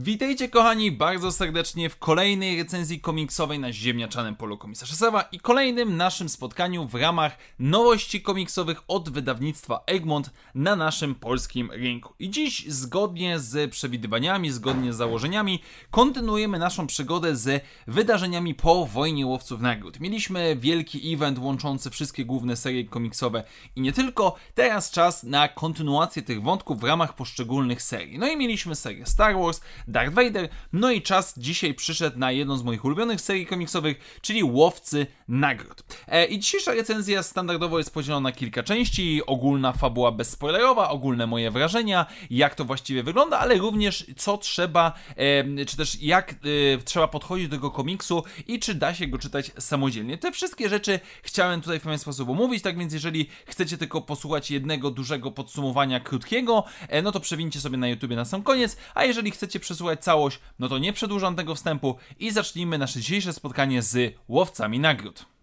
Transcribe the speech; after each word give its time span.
Witajcie 0.00 0.48
kochani 0.48 0.92
bardzo 0.92 1.32
serdecznie 1.32 1.90
w 1.90 1.98
kolejnej 1.98 2.56
recenzji 2.56 3.00
komiksowej 3.00 3.58
na 3.58 3.72
ziemniaczanym 3.72 4.36
polu 4.36 4.58
komisarza 4.58 4.94
Sewa 4.96 5.22
i 5.22 5.40
kolejnym 5.40 5.96
naszym 5.96 6.28
spotkaniu 6.28 6.88
w 6.88 6.94
ramach 6.94 7.38
nowości 7.58 8.22
komiksowych 8.22 8.82
od 8.88 9.10
wydawnictwa 9.10 9.82
Egmont 9.86 10.30
na 10.54 10.76
naszym 10.76 11.14
polskim 11.14 11.70
rynku. 11.70 12.14
I 12.18 12.30
dziś 12.30 12.68
zgodnie 12.68 13.38
z 13.38 13.70
przewidywaniami, 13.70 14.50
zgodnie 14.50 14.92
z 14.92 14.96
założeniami 14.96 15.62
kontynuujemy 15.90 16.58
naszą 16.58 16.86
przygodę 16.86 17.36
z 17.36 17.64
wydarzeniami 17.86 18.54
po 18.54 18.86
wojnie 18.86 19.26
łowców 19.26 19.60
nagród. 19.60 20.00
Mieliśmy 20.00 20.56
wielki 20.56 21.14
event 21.14 21.38
łączący 21.38 21.90
wszystkie 21.90 22.24
główne 22.24 22.56
serie 22.56 22.84
komiksowe 22.84 23.44
i 23.76 23.80
nie 23.80 23.92
tylko. 23.92 24.34
Teraz 24.54 24.90
czas 24.90 25.24
na 25.24 25.48
kontynuację 25.48 26.22
tych 26.22 26.42
wątków 26.42 26.80
w 26.80 26.84
ramach 26.84 27.14
poszczególnych 27.14 27.82
serii. 27.82 28.18
No 28.18 28.28
i 28.28 28.36
mieliśmy 28.36 28.74
serię 28.74 29.06
Star 29.06 29.38
Wars, 29.38 29.60
Darth 29.88 30.14
Vader. 30.14 30.48
No 30.72 30.90
i 30.90 31.02
czas 31.02 31.34
dzisiaj 31.36 31.74
przyszedł 31.74 32.18
na 32.18 32.32
jedną 32.32 32.56
z 32.56 32.62
moich 32.62 32.84
ulubionych 32.84 33.20
serii 33.20 33.46
komiksowych, 33.46 34.18
czyli 34.22 34.44
Łowcy 34.44 35.06
Nagród. 35.28 35.82
E, 36.08 36.24
I 36.24 36.38
dzisiejsza 36.38 36.74
recenzja 36.74 37.22
standardowo 37.22 37.78
jest 37.78 37.94
podzielona 37.94 38.28
na 38.28 38.32
kilka 38.32 38.62
części. 38.62 39.20
Ogólna 39.26 39.72
fabuła 39.72 40.12
bezspoilerowa, 40.12 40.88
ogólne 40.88 41.26
moje 41.26 41.50
wrażenia, 41.50 42.06
jak 42.30 42.54
to 42.54 42.64
właściwie 42.64 43.02
wygląda, 43.02 43.38
ale 43.38 43.58
również 43.58 44.06
co 44.16 44.38
trzeba, 44.38 44.92
e, 45.16 45.64
czy 45.64 45.76
też 45.76 46.02
jak 46.02 46.32
e, 46.32 46.36
trzeba 46.84 47.08
podchodzić 47.08 47.48
do 47.48 47.56
tego 47.56 47.70
komiksu 47.70 48.22
i 48.46 48.58
czy 48.58 48.74
da 48.74 48.94
się 48.94 49.06
go 49.06 49.18
czytać 49.18 49.52
samodzielnie. 49.58 50.18
Te 50.18 50.32
wszystkie 50.32 50.68
rzeczy 50.68 51.00
chciałem 51.22 51.60
tutaj 51.60 51.80
w 51.80 51.82
pewien 51.82 51.98
sposób 51.98 52.28
omówić, 52.28 52.62
tak 52.62 52.78
więc 52.78 52.92
jeżeli 52.92 53.28
chcecie 53.46 53.78
tylko 53.78 54.00
posłuchać 54.00 54.50
jednego 54.50 54.90
dużego 54.90 55.30
podsumowania 55.30 56.00
krótkiego, 56.00 56.64
e, 56.88 57.02
no 57.02 57.12
to 57.12 57.20
przewincie 57.20 57.60
sobie 57.60 57.76
na 57.76 57.88
YouTube 57.88 58.10
na 58.10 58.24
sam 58.24 58.42
koniec, 58.42 58.76
a 58.94 59.04
jeżeli 59.04 59.30
chcecie 59.30 59.60
przesłuchać 59.78 60.04
całość, 60.04 60.40
no 60.58 60.68
to 60.68 60.78
nie 60.78 60.92
przedłużam 60.92 61.36
tego 61.36 61.54
wstępu 61.54 61.96
i 62.18 62.30
zacznijmy 62.30 62.78
nasze 62.78 63.00
dzisiejsze 63.00 63.32
spotkanie 63.32 63.82
z 63.82 64.14
łowcami 64.28 64.80
nagród. 64.80 65.37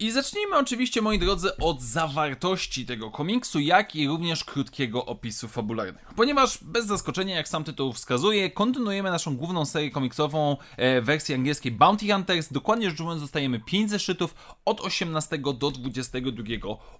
I 0.00 0.10
zacznijmy 0.10 0.56
oczywiście, 0.58 1.02
moi 1.02 1.18
drodzy, 1.18 1.56
od 1.56 1.82
zawartości 1.82 2.86
tego 2.86 3.10
komiksu, 3.10 3.60
jak 3.60 3.96
i 3.96 4.08
również 4.08 4.44
krótkiego 4.44 5.06
opisu 5.06 5.48
fabularnego. 5.48 6.10
Ponieważ, 6.16 6.58
bez 6.62 6.86
zaskoczenia, 6.86 7.36
jak 7.36 7.48
sam 7.48 7.64
tytuł 7.64 7.92
wskazuje, 7.92 8.50
kontynuujemy 8.50 9.10
naszą 9.10 9.36
główną 9.36 9.64
serię 9.64 9.90
komiksową 9.90 10.56
e, 10.76 11.00
wersji 11.02 11.34
angielskiej 11.34 11.72
Bounty 11.72 12.12
Hunters. 12.12 12.52
Dokładnie 12.52 12.90
rzecz 12.90 13.00
ujmując, 13.00 13.22
dostajemy 13.22 13.60
5 13.60 13.90
zeszytów 13.90 14.34
od 14.64 14.80
18 14.80 15.38
do 15.38 15.70
22 15.70 16.44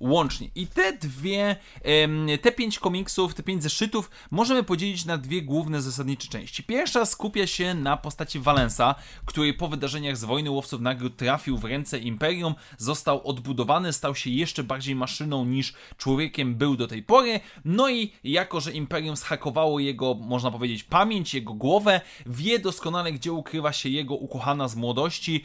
łącznie. 0.01 0.51
I 0.55 0.67
te 0.67 0.93
dwie, 0.93 1.57
e, 1.83 2.39
te 2.39 2.53
5 2.53 2.79
komiksów, 2.79 3.35
te 3.35 3.43
5 3.43 3.63
zeszytów 3.63 4.11
możemy 4.31 4.63
podzielić 4.63 5.05
na 5.05 5.19
dwie 5.19 5.43
główne 5.43 5.83
zasadnicze 5.83 6.29
części. 6.29 6.63
Pierwsza 6.63 7.07
skupia 7.07 7.47
się 7.47 7.75
na 7.75 7.97
postaci 7.97 8.39
Valensa, 8.39 8.95
który 9.25 9.55
po 9.55 9.69
wydarzeniach 9.69 10.17
z 10.17 10.25
Wojny 10.25 10.51
Łowców 10.51 10.81
Nagród 10.81 11.17
trafił 11.17 11.59
w 11.59 11.65
ręce 11.65 11.99
Imperium, 11.99 12.55
został 12.91 13.27
odbudowany, 13.27 13.93
stał 13.93 14.15
się 14.15 14.31
jeszcze 14.31 14.63
bardziej 14.65 14.95
maszyną 14.95 15.45
niż 15.45 15.75
człowiekiem 15.97 16.55
był 16.55 16.77
do 16.77 16.87
tej 16.87 17.03
pory. 17.03 17.41
No 17.65 17.91
i 17.91 18.13
jako, 18.25 18.61
że 18.61 18.73
Imperium 18.73 19.17
zhakowało 19.17 19.81
jego, 19.81 20.15
można 20.15 20.51
powiedzieć, 20.51 20.85
pamięć, 20.85 21.35
jego 21.35 21.55
głowę, 21.55 22.01
wie 22.27 22.59
doskonale, 22.59 23.13
gdzie 23.13 23.33
ukrywa 23.33 23.73
się 23.73 23.89
jego 23.89 24.15
ukochana 24.15 24.69
z 24.69 24.77
młodości 24.77 25.45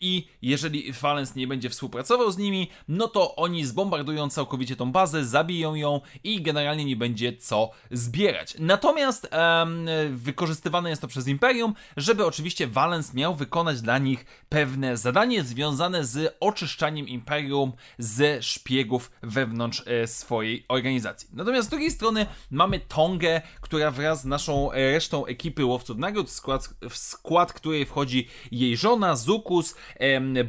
i 0.00 0.26
jeżeli 0.42 0.92
Valens 0.92 1.34
nie 1.34 1.46
będzie 1.46 1.70
współpracował 1.70 2.30
z 2.30 2.38
nimi, 2.38 2.70
no 2.88 3.08
to 3.08 3.36
oni 3.36 3.64
zbombardują 3.64 4.30
całkowicie 4.30 4.76
tą 4.76 4.92
bazę, 4.92 5.24
zabiją 5.24 5.74
ją 5.74 6.00
i 6.24 6.42
generalnie 6.42 6.84
nie 6.84 6.96
będzie 6.96 7.36
co 7.36 7.70
zbierać. 7.90 8.56
Natomiast 8.58 9.28
em, 9.30 9.86
wykorzystywane 10.10 10.90
jest 10.90 11.02
to 11.02 11.08
przez 11.08 11.28
Imperium, 11.28 11.74
żeby 11.96 12.26
oczywiście 12.26 12.66
Valens 12.66 13.14
miał 13.14 13.34
wykonać 13.34 13.80
dla 13.80 13.98
nich 13.98 14.24
pewne 14.48 14.96
zadanie 14.96 15.42
związane 15.42 16.04
z 16.04 16.36
oczyszczaniem 16.44 17.08
imperium 17.08 17.72
ze 17.98 18.42
szpiegów 18.42 19.10
wewnątrz 19.22 19.82
e, 19.86 20.06
swojej 20.06 20.64
organizacji. 20.68 21.28
Natomiast 21.32 21.68
z 21.68 21.70
drugiej 21.70 21.90
strony 21.90 22.26
mamy 22.50 22.80
Tongę, 22.80 23.42
która 23.60 23.90
wraz 23.90 24.20
z 24.20 24.24
naszą 24.24 24.72
e, 24.72 24.92
resztą 24.92 25.26
ekipy 25.26 25.64
łowców 25.64 25.98
nagród, 25.98 26.28
w 26.28 26.32
skład, 26.32 26.68
w 26.90 26.96
skład 26.96 27.52
której 27.52 27.86
wchodzi 27.86 28.28
jej 28.52 28.76
żona, 28.76 29.16
Zukus, 29.16 29.74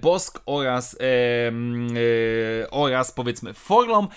Bosk 0.02 0.42
oraz, 0.46 0.98
e, 1.00 2.72
oraz 2.72 3.12
powiedzmy 3.12 3.54
Forlom, 3.54 4.08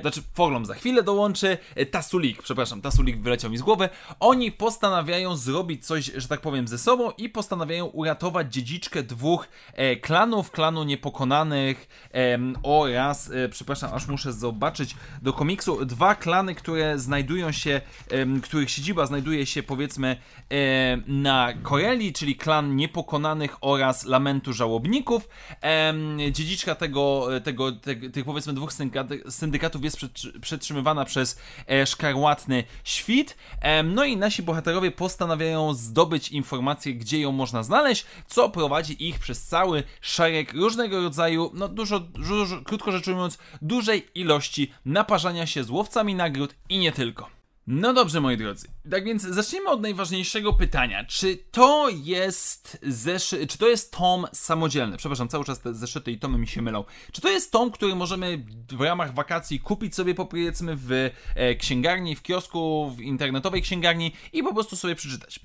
znaczy 0.00 0.22
Forlom 0.34 0.66
za 0.66 0.74
chwilę 0.74 1.02
dołączy, 1.02 1.58
Tasulik, 1.90 2.42
przepraszam, 2.42 2.82
Tasulik 2.82 3.22
wyleciał 3.22 3.50
mi 3.50 3.58
z 3.58 3.62
głowy, 3.62 3.88
oni 4.20 4.52
postanawiają 4.52 5.36
zrobić 5.36 5.86
coś, 5.86 6.04
że 6.04 6.28
tak 6.28 6.40
powiem, 6.40 6.68
ze 6.68 6.78
sobą 6.78 7.10
i 7.10 7.28
postanawiają 7.28 7.86
uratować 7.86 8.52
dziedziczkę 8.54 9.02
dwóch 9.02 9.48
klanów, 10.00 10.50
klanu 10.50 10.84
niepokonanych 11.22 11.88
em, 12.12 12.56
oraz, 12.62 13.30
e, 13.30 13.48
przepraszam, 13.48 13.94
aż 13.94 14.06
muszę 14.06 14.32
zobaczyć 14.32 14.96
do 15.22 15.32
komiksu, 15.32 15.84
dwa 15.84 16.14
klany, 16.14 16.54
które 16.54 16.98
znajdują 16.98 17.52
się, 17.52 17.80
em, 18.10 18.40
których 18.40 18.70
siedziba 18.70 19.06
znajduje 19.06 19.46
się 19.46 19.62
powiedzmy 19.62 20.16
e, 20.50 20.96
na 21.06 21.52
Koreli, 21.62 22.12
czyli 22.12 22.36
klan 22.36 22.76
niepokonanych 22.76 23.56
oraz 23.60 24.04
lamentu 24.04 24.52
żałobników. 24.52 25.28
Em, 25.60 26.18
dziedziczka 26.32 26.74
tego, 26.74 27.28
tego, 27.44 27.72
te, 27.72 27.94
tych 27.96 28.24
powiedzmy 28.24 28.52
dwóch 28.52 28.72
syndykatów 29.28 29.84
jest 29.84 29.98
przetrzymywana 30.40 31.04
przez 31.04 31.38
e, 31.66 31.86
szkarłatny 31.86 32.64
świt. 32.84 33.36
No 33.84 34.04
i 34.04 34.16
nasi 34.16 34.42
bohaterowie 34.42 34.90
postanawiają 34.90 35.74
zdobyć 35.74 36.28
informacje, 36.28 36.94
gdzie 36.94 37.20
ją 37.20 37.32
można 37.32 37.62
znaleźć, 37.62 38.06
co 38.26 38.50
prowadzi 38.50 39.08
ich 39.08 39.18
przez 39.18 39.42
cały 39.42 39.82
szereg 40.00 40.52
różnego 40.52 41.02
rodzaju, 41.02 41.11
no 41.54 41.68
dużo, 41.68 42.00
dużo 42.00 42.62
krótko 42.64 42.92
rzecz 42.92 43.08
ujmując, 43.08 43.38
dużej 43.62 44.08
ilości 44.14 44.72
naparzania 44.84 45.46
się 45.46 45.64
z 45.64 45.70
łowcami 45.70 46.14
nagród 46.14 46.54
i 46.68 46.78
nie 46.78 46.92
tylko. 46.92 47.42
No 47.66 47.92
dobrze, 47.92 48.20
moi 48.20 48.36
drodzy. 48.36 48.68
Tak 48.90 49.04
więc 49.04 49.22
zacznijmy 49.22 49.70
od 49.70 49.82
najważniejszego 49.82 50.52
pytania. 50.52 51.04
Czy 51.04 51.36
to 51.50 51.88
jest 51.88 52.78
zeszy... 52.82 53.46
czy 53.46 53.58
to 53.58 53.68
jest 53.68 53.92
tom 53.92 54.26
samodzielny? 54.32 54.96
Przepraszam, 54.96 55.28
cały 55.28 55.44
czas 55.44 55.60
te 55.60 55.74
zeszyty 55.74 56.12
i 56.12 56.18
tomy 56.18 56.38
mi 56.38 56.46
się 56.46 56.62
mylą. 56.62 56.84
Czy 57.12 57.20
to 57.20 57.28
jest 57.28 57.52
tom, 57.52 57.70
który 57.70 57.94
możemy 57.94 58.44
w 58.68 58.80
ramach 58.80 59.14
wakacji 59.14 59.60
kupić 59.60 59.94
sobie 59.94 60.14
powiedzmy 60.14 60.76
w 60.76 61.10
e, 61.34 61.54
księgarni, 61.54 62.16
w 62.16 62.22
kiosku, 62.22 62.92
w 62.96 63.00
internetowej 63.00 63.62
księgarni 63.62 64.12
i 64.32 64.42
po 64.42 64.54
prostu 64.54 64.76
sobie 64.76 64.94
przeczytać? 64.94 65.40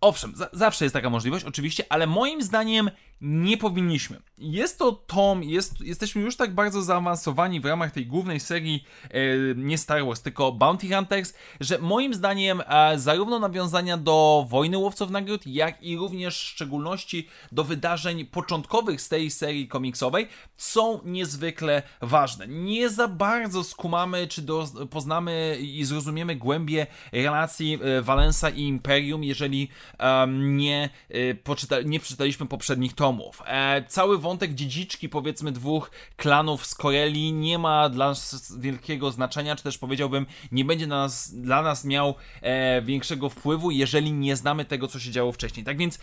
Owszem, 0.00 0.32
za 0.36 0.48
zawsze 0.52 0.84
jest 0.84 0.92
taka 0.92 1.10
możliwość, 1.10 1.44
oczywiście, 1.44 1.84
ale 1.88 2.06
moim 2.06 2.42
zdaniem 2.42 2.90
nie 3.20 3.56
powinniśmy. 3.56 4.20
Jest 4.38 4.78
to 4.78 4.92
tom, 4.92 5.42
jest, 5.42 5.80
jesteśmy 5.80 6.22
już 6.22 6.36
tak 6.36 6.54
bardzo 6.54 6.82
zaawansowani 6.82 7.60
w 7.60 7.64
ramach 7.64 7.92
tej 7.92 8.06
głównej 8.06 8.40
serii 8.40 8.84
e, 9.10 9.20
nie 9.56 9.78
Star 9.78 10.04
Wars, 10.04 10.22
tylko 10.22 10.52
Bounty 10.52 10.94
Hunters, 10.94 11.34
że 11.60 11.78
moim 11.78 12.14
zdaniem 12.14 12.62
e, 12.66 12.98
zarówno 12.98 13.38
nawiązania 13.38 13.96
do 13.96 14.46
Wojny 14.48 14.78
Łowców 14.78 15.10
Nagród, 15.10 15.46
jak 15.46 15.82
i 15.82 15.96
również 15.96 16.38
w 16.38 16.46
szczególności 16.46 17.28
do 17.52 17.64
wydarzeń 17.64 18.24
początkowych 18.24 19.00
z 19.00 19.08
tej 19.08 19.30
serii 19.30 19.68
komiksowej 19.68 20.28
są 20.56 21.00
niezwykle 21.04 21.82
ważne. 22.00 22.48
Nie 22.48 22.90
za 22.90 23.08
bardzo 23.08 23.64
skumamy, 23.64 24.26
czy 24.26 24.42
do, 24.42 24.66
poznamy 24.90 25.58
i 25.60 25.84
zrozumiemy 25.84 26.36
głębie 26.36 26.86
relacji 27.12 27.78
e, 27.82 28.02
Valensa 28.02 28.50
i 28.50 28.62
Imperium, 28.62 29.24
jeżeli 29.24 29.68
nie, 30.38 30.90
e, 31.08 31.34
poczyta, 31.34 31.76
nie 31.84 32.00
przeczytaliśmy 32.00 32.46
poprzednich 32.46 32.92
tomów. 32.92 33.42
E, 33.46 33.84
cały 33.88 34.18
wątek 34.18 34.54
dziedziczki, 34.54 35.08
powiedzmy, 35.08 35.52
dwóch 35.52 35.90
klanów 36.16 36.66
z 36.66 36.74
Koreli 36.74 37.32
nie 37.32 37.58
ma 37.58 37.88
dla 37.88 38.08
nas 38.08 38.58
wielkiego 38.58 39.10
znaczenia, 39.10 39.56
czy 39.56 39.62
też 39.62 39.78
powiedziałbym, 39.78 40.26
nie 40.52 40.64
będzie 40.64 40.86
dla 40.86 40.96
nas, 40.96 41.34
dla 41.34 41.62
nas 41.62 41.84
miał 41.84 42.14
e, 42.42 42.82
większego 42.82 43.28
wpływu, 43.28 43.70
jeżeli 43.70 44.12
nie 44.12 44.36
znamy 44.36 44.64
tego, 44.64 44.88
co 44.88 45.00
się 45.00 45.10
działo 45.10 45.32
wcześniej. 45.32 45.64
Tak 45.64 45.78
więc, 45.78 45.98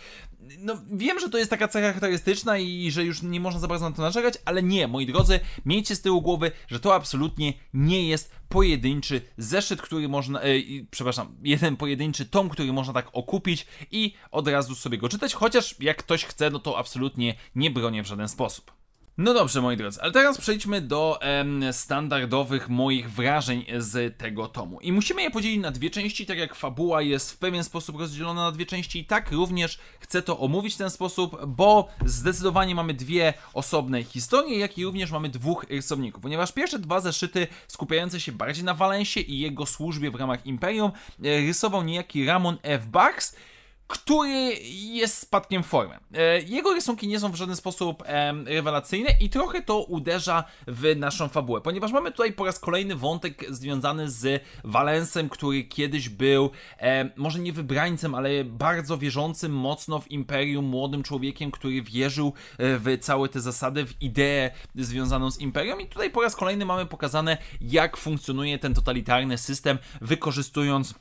no, 0.58 0.74
wiem, 0.92 1.20
że 1.20 1.28
to 1.28 1.38
jest 1.38 1.50
taka 1.50 1.68
cecha 1.68 1.86
charakterystyczna 1.86 2.58
i 2.58 2.90
że 2.90 3.04
już 3.04 3.22
nie 3.22 3.40
można 3.40 3.60
za 3.60 3.68
bardzo 3.68 3.90
na 3.90 3.96
to 3.96 4.02
narzekać, 4.02 4.34
ale 4.44 4.62
nie, 4.62 4.88
moi 4.88 5.06
drodzy, 5.06 5.40
miejcie 5.64 5.96
z 5.96 6.00
tyłu 6.00 6.22
głowy, 6.22 6.52
że 6.68 6.80
to 6.80 6.94
absolutnie 6.94 7.52
nie 7.74 8.08
jest 8.08 8.30
pojedynczy 8.48 9.20
zeszyt, 9.38 9.82
który 9.82 10.08
można, 10.08 10.40
e, 10.40 10.46
przepraszam, 10.90 11.36
jeden 11.42 11.76
pojedynczy 11.76 12.26
tom, 12.26 12.48
który 12.48 12.72
można 12.72 12.92
tak 12.92 13.08
okupić 13.12 13.66
i 13.90 14.14
od 14.30 14.48
razu 14.48 14.74
sobie 14.74 14.98
go 14.98 15.08
czytać, 15.08 15.34
chociaż 15.34 15.74
jak 15.80 15.96
ktoś 15.96 16.24
chce, 16.24 16.50
no 16.50 16.58
to 16.58 16.78
absolutnie 16.78 17.34
nie 17.54 17.70
bronię 17.70 18.02
w 18.02 18.06
żaden 18.06 18.28
sposób. 18.28 18.76
No 19.18 19.34
dobrze, 19.34 19.62
moi 19.62 19.76
drodzy, 19.76 20.02
ale 20.02 20.12
teraz 20.12 20.38
przejdźmy 20.38 20.80
do 20.80 21.18
em, 21.20 21.64
standardowych 21.72 22.68
moich 22.68 23.10
wrażeń 23.10 23.64
z 23.78 24.18
tego 24.18 24.48
tomu. 24.48 24.80
I 24.80 24.92
musimy 24.92 25.22
je 25.22 25.30
podzielić 25.30 25.60
na 25.60 25.70
dwie 25.70 25.90
części, 25.90 26.26
tak 26.26 26.38
jak 26.38 26.54
fabuła 26.54 27.02
jest 27.02 27.32
w 27.32 27.38
pewien 27.38 27.64
sposób 27.64 27.98
rozdzielona 27.98 28.42
na 28.42 28.52
dwie 28.52 28.66
części, 28.66 28.98
i 28.98 29.04
tak 29.04 29.32
również 29.32 29.78
chcę 30.00 30.22
to 30.22 30.38
omówić 30.38 30.74
w 30.74 30.78
ten 30.78 30.90
sposób, 30.90 31.46
bo 31.46 31.88
zdecydowanie 32.04 32.74
mamy 32.74 32.94
dwie 32.94 33.34
osobne 33.54 34.04
historie, 34.04 34.58
jak 34.58 34.78
i 34.78 34.84
również 34.84 35.10
mamy 35.10 35.28
dwóch 35.28 35.64
rysowników, 35.70 36.22
ponieważ 36.22 36.52
pierwsze 36.52 36.78
dwa 36.78 37.00
zeszyty 37.00 37.46
skupiające 37.68 38.20
się 38.20 38.32
bardziej 38.32 38.64
na 38.64 38.74
Walensie 38.74 39.20
i 39.20 39.38
jego 39.38 39.66
służbie 39.66 40.10
w 40.10 40.14
ramach 40.14 40.46
Imperium 40.46 40.90
e, 41.24 41.40
rysował 41.40 41.82
niejaki 41.82 42.26
Ramon 42.26 42.56
F. 42.62 42.86
Bucks, 42.86 43.36
który 43.86 44.54
jest 44.70 45.18
spadkiem 45.18 45.62
formy. 45.62 45.98
E, 46.14 46.40
jego 46.40 46.74
rysunki 46.74 47.08
nie 47.08 47.20
są 47.20 47.32
w 47.32 47.34
żaden 47.34 47.56
sposób 47.56 48.02
e, 48.06 48.32
rewelacyjne 48.44 49.10
i 49.20 49.30
trochę 49.30 49.62
to 49.62 49.82
uderza 49.82 50.44
w 50.66 50.96
naszą 50.96 51.28
fabułę, 51.28 51.60
ponieważ 51.60 51.92
mamy 51.92 52.12
tutaj 52.12 52.32
po 52.32 52.44
raz 52.44 52.58
kolejny 52.58 52.96
wątek 52.96 53.44
związany 53.54 54.10
z 54.10 54.42
Valensem, 54.64 55.28
który 55.28 55.64
kiedyś 55.64 56.08
był 56.08 56.50
e, 56.78 57.10
może 57.16 57.38
nie 57.38 57.52
wybrańcem, 57.52 58.14
ale 58.14 58.44
bardzo 58.44 58.98
wierzącym 58.98 59.52
mocno 59.52 59.98
w 59.98 60.10
imperium, 60.10 60.64
młodym 60.64 61.02
człowiekiem, 61.02 61.50
który 61.50 61.82
wierzył 61.82 62.32
w 62.58 62.98
całe 63.00 63.28
te 63.28 63.40
zasady, 63.40 63.86
w 63.86 64.02
ideę 64.02 64.50
związaną 64.74 65.30
z 65.30 65.40
imperium 65.40 65.80
i 65.80 65.86
tutaj 65.86 66.10
po 66.10 66.22
raz 66.22 66.36
kolejny 66.36 66.64
mamy 66.64 66.86
pokazane, 66.86 67.38
jak 67.60 67.96
funkcjonuje 67.96 68.58
ten 68.58 68.74
totalitarny 68.74 69.38
system, 69.38 69.78
wykorzystując 70.00 70.94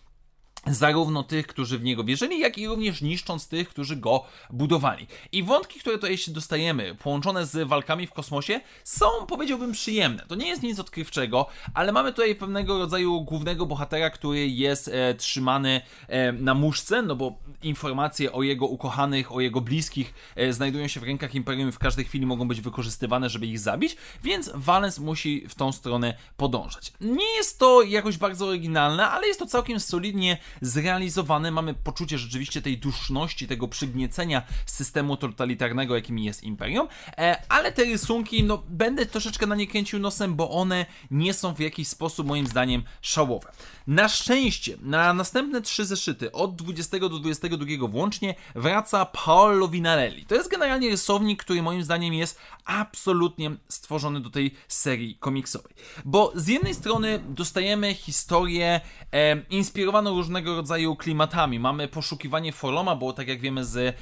zarówno 0.68 1.24
tych, 1.24 1.48
którzy 1.48 1.80
w 1.80 1.84
niego 1.84 2.04
wierzyli, 2.04 2.40
jak 2.40 2.58
i 2.58 2.68
również 2.68 3.02
niszcząc 3.02 3.48
tych, 3.48 3.70
którzy 3.70 3.96
go 3.96 4.24
budowali. 4.50 5.08
I 5.32 5.44
wątki, 5.44 5.80
które 5.80 5.96
tutaj 5.96 6.18
się 6.18 6.32
dostajemy, 6.32 6.96
połączone 6.96 7.46
z 7.46 7.68
walkami 7.68 8.08
w 8.08 8.12
kosmosie, 8.12 8.62
są, 8.84 9.06
powiedziałbym, 9.28 9.72
przyjemne. 9.72 10.24
To 10.28 10.36
nie 10.36 10.48
jest 10.48 10.64
nic 10.64 10.80
odkrywczego, 10.80 11.46
ale 11.74 11.92
mamy 11.92 12.12
tutaj 12.12 12.36
pewnego 12.36 12.80
rodzaju 12.80 13.22
głównego 13.22 13.66
bohatera, 13.66 14.10
który 14.10 14.50
jest 14.50 14.88
e, 14.88 15.14
trzymany 15.14 15.82
e, 16.08 16.32
na 16.32 16.54
muszce, 16.54 17.02
no 17.02 17.16
bo 17.16 17.40
informacje 17.64 18.32
o 18.32 18.44
jego 18.44 18.68
ukochanych, 18.68 19.32
o 19.32 19.40
jego 19.40 19.62
bliskich 19.62 20.14
e, 20.36 20.54
znajdują 20.54 20.88
się 20.88 21.00
w 21.00 21.04
rękach 21.04 21.36
Imperium 21.36 21.70
i 21.70 21.72
w 21.72 21.80
każdej 21.80 22.06
chwili 22.06 22.26
mogą 22.26 22.48
być 22.48 22.62
wykorzystywane, 22.62 23.30
żeby 23.30 23.46
ich 23.46 23.60
zabić, 23.60 23.98
więc 24.24 24.52
Valens 24.54 25.00
musi 25.00 25.48
w 25.50 25.56
tą 25.56 25.72
stronę 25.72 26.18
podążać. 26.38 26.94
Nie 27.02 27.36
jest 27.36 27.60
to 27.60 27.82
jakoś 27.82 28.18
bardzo 28.18 28.46
oryginalne, 28.48 29.10
ale 29.10 29.28
jest 29.28 29.40
to 29.40 29.46
całkiem 29.46 29.80
solidnie 29.80 30.38
zrealizowane. 30.62 31.52
Mamy 31.52 31.74
poczucie 31.74 32.18
rzeczywiście 32.18 32.62
tej 32.62 32.78
duszności, 32.78 33.48
tego 33.48 33.68
przygniecenia 33.68 34.42
systemu 34.66 35.18
totalitarnego, 35.18 35.96
jakim 35.96 36.20
jest 36.20 36.44
Imperium, 36.44 36.88
e, 37.18 37.42
ale 37.50 37.72
te 37.72 37.84
rysunki, 37.84 38.44
no 38.44 38.64
będę 38.70 39.06
troszeczkę 39.06 39.46
na 39.46 39.56
nie 39.56 39.68
kręcił 39.68 40.00
nosem, 40.00 40.36
bo 40.36 40.50
one 40.50 40.86
nie 41.12 41.34
są 41.34 41.56
w 41.56 41.60
jakiś 41.60 41.88
sposób 41.88 42.28
moim 42.28 42.48
zdaniem 42.48 42.84
szałowe. 43.02 43.52
Na 43.88 44.10
szczęście, 44.10 44.78
na 44.82 45.14
następne 45.14 45.62
trzy 45.62 45.86
zeszyty, 45.86 46.32
od 46.32 46.56
20 46.56 47.00
do 47.00 47.10
22 47.10 47.88
włącznie, 47.88 48.36
wraca 48.56 49.06
Paolo 49.06 49.68
Vinarelli. 49.68 50.26
To 50.26 50.36
jest 50.36 50.50
generalnie 50.50 50.90
rysownik, 50.90 51.44
który 51.44 51.62
moim 51.62 51.84
zdaniem 51.84 52.14
jest 52.14 52.40
absolutnie 52.66 53.52
stworzony 53.68 54.20
do 54.20 54.30
tej 54.30 54.56
serii 54.68 55.16
komiksowej. 55.16 55.74
Bo 56.06 56.32
z 56.36 56.48
jednej 56.48 56.74
strony 56.74 57.20
dostajemy 57.30 57.94
historię 57.94 58.82
e, 59.12 59.42
inspirowaną 59.50 60.16
różnego 60.16 60.45
rodzaju 60.54 60.96
klimatami. 60.96 61.60
Mamy 61.60 61.88
poszukiwanie 61.88 62.52
Forloma, 62.52 62.96
bo 62.96 63.14
tak 63.14 63.28
jak 63.28 63.42
wiemy 63.42 63.66
z 63.66 63.98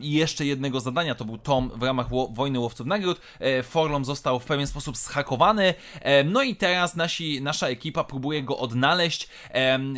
jeszcze 0.00 0.46
jednego 0.46 0.80
zadania, 0.80 1.14
to 1.14 1.24
był 1.24 1.38
tom 1.38 1.70
w 1.74 1.82
ramach 1.82 2.06
Wojny 2.30 2.58
Łowców 2.58 2.86
Nagród, 2.86 3.20
e, 3.40 3.62
Forlom 3.62 4.04
został 4.04 4.40
w 4.40 4.44
pewien 4.44 4.66
sposób 4.66 4.96
zhakowany, 4.96 5.74
e, 6.00 6.24
no 6.24 6.42
i 6.42 6.56
teraz 6.56 6.96
nasi, 6.96 7.42
nasza 7.42 7.68
ekipa 7.68 8.04
próbuje 8.04 8.42
go 8.42 8.58
odnaleźć 8.58 9.28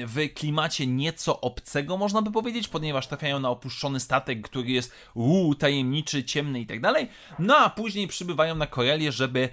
w 0.06 0.34
klimacie 0.34 0.86
nieco 0.86 1.40
obcego, 1.40 1.96
można 1.96 2.22
by 2.22 2.32
powiedzieć, 2.32 2.68
ponieważ 2.68 3.06
trafiają 3.06 3.40
na 3.40 3.50
opuszczony 3.50 4.00
statek, 4.00 4.42
który 4.42 4.70
jest 4.70 4.92
uu, 5.14 5.54
tajemniczy, 5.54 6.24
ciemny 6.24 6.60
i 6.60 6.66
tak 6.66 6.80
dalej. 6.80 7.08
No 7.38 7.56
a 7.56 7.70
później 7.70 8.06
przybywają 8.08 8.54
na 8.54 8.66
Korelię, 8.66 9.12
żeby 9.12 9.48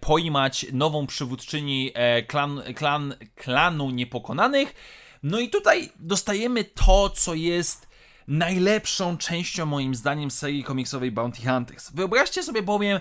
pojmać 0.00 0.66
nową 0.72 1.06
przywódczyni 1.06 1.90
e, 1.94 2.22
klan, 2.22 2.62
klan, 2.74 3.14
klanu 3.34 3.90
niepokonanych. 3.90 4.74
No 5.22 5.40
i 5.40 5.48
tutaj 5.48 5.92
dostajemy 5.96 6.64
to, 6.64 7.10
co 7.10 7.34
jest 7.34 7.88
najlepszą 8.28 9.16
częścią 9.16 9.66
moim 9.66 9.94
zdaniem 9.94 10.30
serii 10.30 10.64
komiksowej 10.64 11.12
Bounty 11.12 11.42
Hunters. 11.42 11.90
Wyobraźcie 11.90 12.42
sobie 12.42 12.62
bowiem 12.62 13.00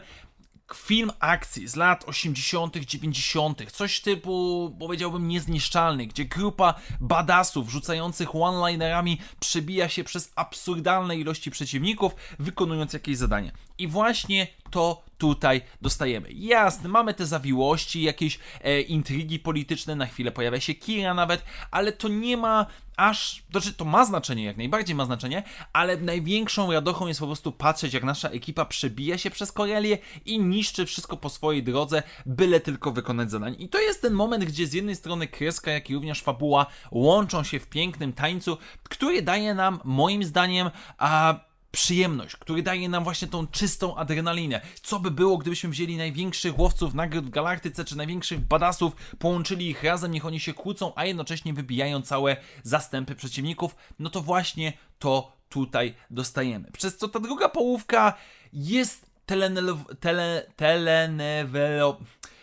film 0.76 1.12
akcji 1.20 1.68
z 1.68 1.76
lat 1.76 2.04
80., 2.08 2.78
90., 2.78 3.72
coś 3.72 4.02
typu, 4.02 4.76
powiedziałbym, 4.80 5.28
niezniszczalny, 5.28 6.08
gdzie 6.08 6.26
grupa 6.26 6.74
badassów 7.00 7.70
rzucających 7.70 8.36
one-linerami 8.36 9.18
przebija 9.40 9.90
się 9.90 10.04
przez 10.04 10.32
absurdalne 10.36 11.18
ilości 11.18 11.52
przeciwników, 11.52 12.16
wykonując 12.40 12.94
jakieś 12.94 13.18
zadanie. 13.18 13.52
I 13.78 13.88
właśnie 13.88 14.48
to 14.72 15.04
tutaj 15.18 15.62
dostajemy. 15.82 16.30
Jasne, 16.32 16.90
mamy 16.90 17.14
te 17.14 17.26
zawiłości, 17.26 18.02
jakieś 18.02 18.40
e, 18.62 18.82
intrygi 18.82 19.40
polityczne, 19.40 19.96
na 19.96 20.06
chwilę 20.06 20.32
pojawia 20.32 20.60
się 20.60 20.74
Kira 20.74 21.14
nawet, 21.14 21.44
ale 21.72 21.92
to 21.92 22.08
nie 22.08 22.38
ma 22.38 22.66
aż, 23.00 23.44
to 23.52 23.60
znaczy 23.60 23.78
to 23.78 23.86
ma 23.86 24.06
znaczenie, 24.06 24.44
jak 24.44 24.58
najbardziej 24.58 24.96
ma 24.96 25.06
znaczenie, 25.06 25.44
ale 25.74 25.98
największą 25.98 26.72
radochą 26.72 27.08
jest 27.08 27.20
po 27.20 27.26
prostu 27.26 27.52
patrzeć, 27.52 27.94
jak 27.94 28.04
nasza 28.04 28.30
ekipa 28.30 28.66
przebija 28.66 29.18
się 29.18 29.30
przez 29.30 29.52
Korelię 29.52 29.98
i 30.26 30.40
niszczy 30.40 30.86
wszystko 30.86 31.18
po 31.18 31.30
swojej 31.30 31.64
drodze, 31.64 32.04
byle 32.26 32.60
tylko 32.60 32.92
wykonać 32.92 33.32
zadanie. 33.32 33.56
I 33.56 33.70
to 33.70 33.80
jest 33.80 34.02
ten 34.02 34.14
moment, 34.14 34.46
gdzie 34.46 34.68
z 34.68 34.74
jednej 34.74 34.96
strony 34.96 35.28
kreska, 35.28 35.72
jak 35.72 35.90
i 35.90 35.94
również 35.96 36.22
fabuła 36.22 36.66
łączą 36.92 37.44
się 37.44 37.60
w 37.60 37.68
pięknym 37.68 38.14
tańcu, 38.14 38.58
który 38.84 39.22
daje 39.22 39.54
nam, 39.54 39.80
moim 39.84 40.24
zdaniem, 40.24 40.70
a 40.98 41.49
przyjemność, 41.72 42.36
który 42.36 42.64
daje 42.64 42.90
nam 42.90 43.04
właśnie 43.04 43.28
tą 43.28 43.48
czystą 43.48 43.96
adrenalinę. 43.96 44.62
Co 44.82 45.00
by 45.00 45.12
było, 45.12 45.38
gdybyśmy 45.38 45.70
wzięli 45.70 45.98
największych 45.98 46.60
łowców 46.60 46.94
nagród 46.94 47.26
w 47.26 47.30
galaktyce, 47.30 47.86
czy 47.86 47.98
największych 47.98 48.40
badasów, 48.40 48.96
połączyli 49.20 49.70
ich 49.70 49.84
razem, 49.84 50.12
niech 50.12 50.26
oni 50.26 50.40
się 50.40 50.54
kłócą, 50.54 50.94
a 50.96 51.06
jednocześnie 51.06 51.54
wybijają 51.54 52.02
całe 52.02 52.38
zastępy 52.64 53.16
przeciwników, 53.16 53.76
no 54.00 54.10
to 54.10 54.22
właśnie 54.22 54.74
to 55.00 55.38
tutaj 55.50 55.96
dostajemy. 56.10 56.72
Przez 56.72 56.98
co 56.98 57.08
ta 57.08 57.20
druga 57.20 57.50
połówka 57.50 58.14
jest 58.54 59.06
telenewelą, 59.26 59.84
tele, 60.00 60.52
telenewelą, 60.56 61.96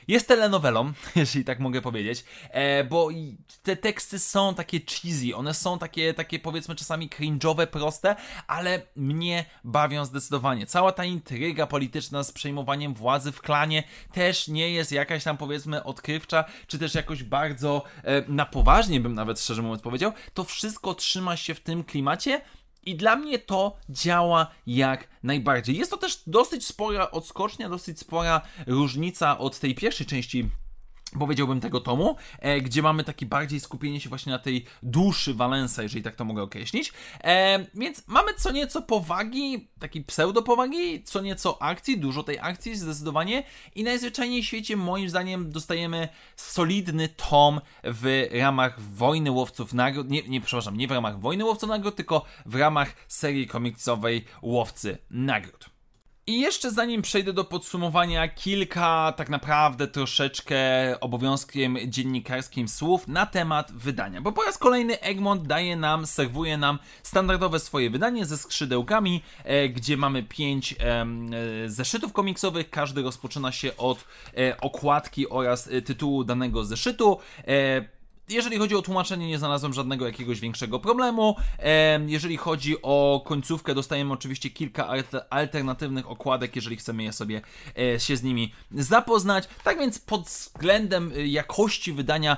jest 0.09 0.29
telenowelą, 0.29 0.93
jeśli 1.17 1.45
tak 1.45 1.61
mogę 1.61 1.83
powiedzieć, 1.83 2.25
e, 2.51 2.85
bo 2.85 3.09
te 3.63 3.77
teksty 3.77 4.19
są 4.19 4.55
takie 4.55 4.81
cheesy, 4.81 5.37
one 5.37 5.55
są 5.55 5.79
takie, 5.79 6.15
takie 6.15 6.39
powiedzmy 6.39 6.75
czasami 6.75 7.09
cringe'owe, 7.09 7.67
proste, 7.67 8.17
ale 8.47 8.83
mnie 8.97 9.45
bawią 9.65 10.05
zdecydowanie. 10.05 10.67
Cała 10.67 10.93
ta 10.93 11.05
intryga 11.05 11.67
polityczna 11.67 12.23
z 12.23 12.33
przejmowaniem 12.33 12.95
władzy 12.95 13.33
w 13.33 13.41
klanie 13.41 13.83
też 14.13 14.49
nie 14.49 14.71
jest 14.71 14.93
jakaś 14.93 15.25
tam 15.25 15.37
powiedzmy 15.37 15.85
odkrywcza, 15.85 16.45
czy 16.67 16.79
też 16.79 16.95
jakoś 16.95 17.23
bardzo 17.23 17.83
e, 18.05 18.23
na 18.29 18.47
poważnie 18.47 19.01
bym 19.01 19.15
nawet 19.15 19.41
szczerze 19.41 19.63
mówiąc 19.63 19.83
powiedział. 19.83 20.13
To 20.35 20.45
wszystko 20.45 20.95
trzyma 20.95 21.37
się 21.37 21.55
w 21.55 21.61
tym 21.61 21.85
klimacie, 21.85 22.41
i 22.87 22.95
dla 22.95 23.17
mnie 23.17 23.39
to 23.39 23.77
działa 23.89 24.47
jak 24.67 25.09
najbardziej. 25.23 25.77
Jest 25.77 25.91
to 25.91 25.97
też 25.97 26.23
dosyć 26.27 26.67
spora 26.67 27.11
odskocznia, 27.11 27.69
dosyć 27.69 27.99
spora 27.99 28.41
różnica 28.67 29.39
od 29.39 29.59
tej 29.59 29.75
pierwszej 29.75 30.07
części 30.07 30.51
powiedziałbym 31.19 31.61
tego 31.61 31.81
tomu, 31.81 32.17
e, 32.39 32.61
gdzie 32.61 32.83
mamy 32.83 33.05
takie 33.05 33.27
bardziej 33.27 33.61
skupienie 33.61 34.01
się 34.01 34.09
właśnie 34.09 34.33
na 34.33 34.39
tej 34.39 34.65
duszy 34.83 35.35
Valensa, 35.35 35.83
jeżeli 35.83 36.03
tak 36.03 36.17
to 36.17 36.25
mogę 36.25 36.43
określić. 36.43 36.93
E, 37.25 37.67
więc 37.75 38.03
mamy 38.07 38.35
co 38.35 38.53
nieco 38.53 38.83
powagi, 38.83 39.69
takiej 39.79 40.05
pseudopowagi, 40.05 41.05
co 41.05 41.21
nieco 41.21 41.63
akcji, 41.63 41.99
dużo 41.99 42.23
tej 42.23 42.39
akcji 42.39 42.77
zdecydowanie 42.77 43.43
i 43.75 43.85
najzwyczajniej 43.85 44.43
w 44.43 44.47
świecie 44.47 44.77
moim 44.77 45.09
zdaniem 45.09 45.53
dostajemy 45.53 46.09
solidny 46.37 47.09
tom 47.09 47.61
w 47.85 48.29
ramach 48.33 48.81
Wojny 48.81 49.31
Łowców 49.31 49.75
Nagród, 49.75 50.11
nie, 50.11 50.23
nie 50.23 50.41
przepraszam, 50.41 50.77
nie 50.77 50.89
w 50.89 50.91
ramach 50.91 51.21
Wojny 51.21 51.45
Łowców 51.45 51.69
Nagród, 51.69 51.97
tylko 51.97 52.25
w 52.47 52.55
ramach 52.55 52.95
serii 53.09 53.47
komiksowej 53.47 54.25
Łowcy 54.43 54.99
Nagród. 55.11 55.76
I 56.29 56.41
jeszcze 56.41 56.71
zanim 56.71 57.03
przejdę 57.03 57.33
do 57.33 57.45
podsumowania, 57.45 58.29
kilka 58.29 59.13
tak 59.17 59.29
naprawdę 59.29 59.89
troszeczkę 59.89 60.57
obowiązkiem 61.01 61.79
dziennikarskim 61.87 62.69
słów 62.69 63.09
na 63.09 63.27
temat 63.27 63.73
wydania. 63.73 64.21
Bo 64.21 64.33
po 64.33 64.43
raz 64.43 64.59
kolejny 64.59 65.01
Egmont 65.01 65.47
daje 65.47 65.77
nam, 65.77 66.07
serwuje 66.07 66.57
nam 66.57 66.79
standardowe 67.03 67.61
swoje 67.61 67.91
wydanie 67.91 68.27
ze 68.27 68.39
skrzydełkami, 68.39 69.23
e, 69.45 69.69
gdzie 69.69 69.97
mamy 69.97 70.23
pięć 70.23 70.75
e, 70.81 71.07
zeszytów 71.67 72.13
komiksowych. 72.13 72.71
Każdy 72.71 73.03
rozpoczyna 73.03 73.53
się 73.53 73.77
od 73.77 74.05
e, 74.37 74.61
okładki 74.61 75.29
oraz 75.29 75.69
e, 75.69 75.83
tytułu 75.83 76.25
danego 76.25 76.65
zeszytu. 76.65 77.19
E, 77.49 77.96
jeżeli 78.29 78.59
chodzi 78.59 78.75
o 78.75 78.83
tłumaczenie, 78.83 79.29
nie 79.29 79.39
znalazłem 79.39 79.73
żadnego 79.73 80.07
jakiegoś 80.07 80.41
większego 80.41 80.81
problemu. 80.81 81.37
Jeżeli 82.07 82.37
chodzi 82.37 82.77
o 82.83 83.23
końcówkę, 83.27 83.75
dostajemy 83.75 84.13
oczywiście 84.13 84.51
kilka 84.51 84.89
alternatywnych 85.31 86.11
okładek, 86.11 86.57
jeżeli 86.57 86.77
chcemy 86.77 87.03
je 87.03 87.13
sobie 87.13 87.41
e, 87.79 88.01
się 88.01 88.17
z 88.17 88.23
nimi 88.23 88.53
zapoznać. 88.71 89.49
Tak 89.65 89.79
więc 89.79 89.99
pod 89.99 90.23
względem 90.23 91.13
e, 91.17 91.27
jakości 91.27 91.93
wydania 91.93 92.37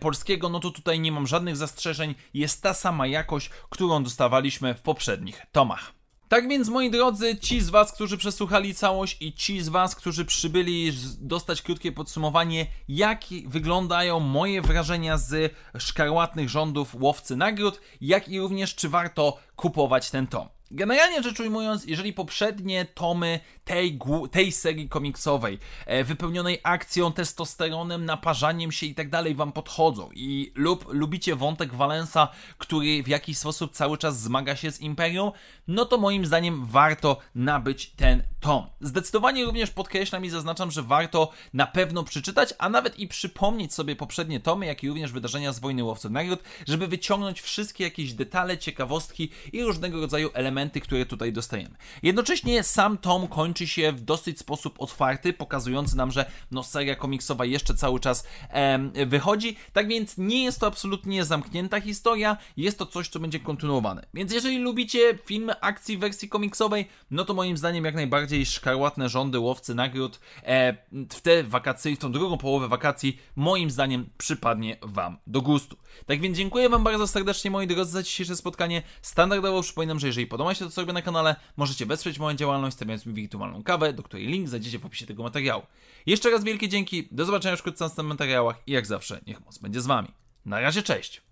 polskiego, 0.00 0.48
no 0.48 0.60
to 0.60 0.70
tutaj 0.70 1.00
nie 1.00 1.12
mam 1.12 1.26
żadnych 1.26 1.56
zastrzeżeń. 1.56 2.14
Jest 2.34 2.62
ta 2.62 2.74
sama 2.74 3.06
jakość, 3.06 3.50
którą 3.70 4.02
dostawaliśmy 4.02 4.74
w 4.74 4.80
poprzednich 4.80 5.42
tomach. 5.52 5.97
Tak 6.28 6.48
więc, 6.48 6.68
moi 6.68 6.90
drodzy, 6.90 7.36
ci 7.36 7.60
z 7.60 7.70
Was, 7.70 7.92
którzy 7.92 8.18
przesłuchali 8.18 8.74
całość 8.74 9.16
i 9.20 9.32
ci 9.32 9.62
z 9.62 9.68
Was, 9.68 9.94
którzy 9.94 10.24
przybyli 10.24 10.92
dostać 11.18 11.62
krótkie 11.62 11.92
podsumowanie, 11.92 12.66
jak 12.88 13.20
wyglądają 13.46 14.20
moje 14.20 14.62
wrażenia 14.62 15.18
z 15.18 15.54
szkarłatnych 15.78 16.48
rządów 16.48 16.94
łowcy 17.00 17.36
nagród, 17.36 17.80
jak 18.00 18.28
i 18.28 18.40
również 18.40 18.74
czy 18.74 18.88
warto 18.88 19.38
kupować 19.56 20.10
ten 20.10 20.26
tom. 20.26 20.57
Generalnie 20.70 21.22
rzecz 21.22 21.40
ujmując, 21.40 21.84
jeżeli 21.84 22.12
poprzednie 22.12 22.84
tomy 22.84 23.40
tej, 23.64 23.98
tej 24.30 24.52
serii 24.52 24.88
komiksowej, 24.88 25.58
e, 25.86 26.04
wypełnionej 26.04 26.58
akcją, 26.62 27.12
testosteronem, 27.12 28.04
naparzaniem 28.04 28.72
się 28.72 28.86
i 28.86 28.94
tak 28.94 29.10
dalej, 29.10 29.34
wam 29.34 29.52
podchodzą 29.52 30.10
i 30.14 30.52
lub 30.54 30.92
lubicie 30.92 31.36
wątek 31.36 31.74
Valensa, 31.74 32.28
który 32.58 33.02
w 33.02 33.08
jakiś 33.08 33.38
sposób 33.38 33.72
cały 33.72 33.98
czas 33.98 34.20
zmaga 34.20 34.56
się 34.56 34.72
z 34.72 34.80
Imperium, 34.80 35.32
no 35.68 35.84
to 35.84 35.98
moim 35.98 36.26
zdaniem 36.26 36.66
warto 36.66 37.16
nabyć 37.34 37.90
ten 37.90 38.22
tom. 38.40 38.66
Zdecydowanie 38.80 39.44
również 39.44 39.70
podkreślam 39.70 40.24
i 40.24 40.30
zaznaczam, 40.30 40.70
że 40.70 40.82
warto 40.82 41.30
na 41.54 41.66
pewno 41.66 42.04
przeczytać, 42.04 42.54
a 42.58 42.68
nawet 42.68 42.98
i 42.98 43.08
przypomnieć 43.08 43.74
sobie 43.74 43.96
poprzednie 43.96 44.40
tomy, 44.40 44.66
jak 44.66 44.84
i 44.84 44.88
również 44.88 45.12
wydarzenia 45.12 45.52
z 45.52 45.58
Wojny 45.58 45.84
Łowców 45.84 46.10
Nagród, 46.10 46.40
żeby 46.66 46.88
wyciągnąć 46.88 47.40
wszystkie 47.40 47.84
jakieś 47.84 48.12
detale, 48.12 48.58
ciekawostki 48.58 49.30
i 49.52 49.64
różnego 49.64 50.00
rodzaju 50.00 50.30
elementy, 50.34 50.57
które 50.66 51.06
tutaj 51.06 51.32
dostajemy. 51.32 51.76
Jednocześnie 52.02 52.62
sam 52.62 52.98
tom 52.98 53.28
kończy 53.28 53.66
się 53.66 53.92
w 53.92 54.00
dosyć 54.00 54.38
sposób 54.38 54.74
otwarty, 54.78 55.32
pokazujący 55.32 55.96
nam, 55.96 56.10
że 56.10 56.30
no 56.50 56.62
seria 56.62 56.94
komiksowa 56.94 57.44
jeszcze 57.44 57.74
cały 57.74 58.00
czas 58.00 58.24
em, 58.48 58.92
wychodzi, 59.06 59.56
tak 59.72 59.88
więc 59.88 60.18
nie 60.18 60.44
jest 60.44 60.60
to 60.60 60.66
absolutnie 60.66 61.24
zamknięta 61.24 61.80
historia, 61.80 62.36
jest 62.56 62.78
to 62.78 62.86
coś, 62.86 63.08
co 63.08 63.20
będzie 63.20 63.40
kontynuowane. 63.40 64.06
Więc 64.14 64.32
jeżeli 64.32 64.58
lubicie 64.58 65.18
filmy 65.24 65.60
akcji 65.60 65.96
w 65.96 66.00
wersji 66.00 66.28
komiksowej, 66.28 66.88
no 67.10 67.24
to 67.24 67.34
moim 67.34 67.56
zdaniem 67.56 67.84
jak 67.84 67.94
najbardziej 67.94 68.46
szkarłatne 68.46 69.08
rządy 69.08 69.38
łowcy 69.38 69.74
nagród 69.74 70.20
e, 70.42 70.76
w 70.92 71.20
te 71.20 71.44
wakacje, 71.44 71.96
w 71.96 71.98
tą 71.98 72.12
drugą 72.12 72.38
połowę 72.38 72.68
wakacji, 72.68 73.18
moim 73.36 73.70
zdaniem 73.70 74.10
przypadnie 74.18 74.76
Wam 74.82 75.18
do 75.26 75.42
gustu. 75.42 75.76
Tak 76.06 76.20
więc 76.20 76.36
dziękuję 76.36 76.68
Wam 76.68 76.84
bardzo 76.84 77.06
serdecznie 77.06 77.50
moi 77.50 77.66
drodzy 77.66 77.92
za 77.92 78.02
dzisiejsze 78.02 78.36
spotkanie. 78.36 78.82
Standardowo 79.02 79.62
przypominam, 79.62 79.98
że 79.98 80.06
jeżeli 80.06 80.26
podoba 80.26 80.47
się 80.54 80.70
to, 80.70 80.80
robię 80.80 80.92
na 80.92 81.02
kanale, 81.02 81.36
możecie 81.56 81.86
wesprzeć 81.86 82.18
moją 82.18 82.36
działalność, 82.36 82.76
stawiając 82.76 83.06
mi 83.06 83.14
wirtualną 83.14 83.62
kawę, 83.62 83.92
do 83.92 84.02
której 84.02 84.26
link 84.26 84.48
znajdziecie 84.48 84.78
w 84.78 84.86
opisie 84.86 85.06
tego 85.06 85.22
materiału. 85.22 85.62
Jeszcze 86.06 86.30
raz 86.30 86.44
wielkie 86.44 86.68
dzięki, 86.68 87.08
do 87.10 87.24
zobaczenia 87.24 87.56
wkrótce 87.56 87.84
w 87.84 87.88
następnych 87.88 88.18
materiałach 88.18 88.56
i 88.66 88.72
jak 88.72 88.86
zawsze, 88.86 89.20
niech 89.26 89.44
moc 89.44 89.58
będzie 89.58 89.80
z 89.80 89.86
Wami. 89.86 90.08
Na 90.46 90.60
razie, 90.60 90.82
cześć! 90.82 91.27